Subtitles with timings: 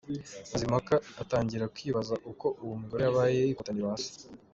[0.51, 4.15] Mazimpaka atangira kwibaza uko uwo mugore wabaye ikotaniro asa.